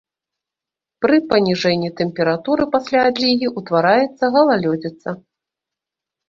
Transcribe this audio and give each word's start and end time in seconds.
Пры 1.05 1.17
паніжэнні 1.33 1.89
тэмпературы 1.99 2.63
пасля 2.77 2.99
адлігі 3.11 3.47
ўтвараецца 3.59 4.25
галалёдзіца. 4.39 5.09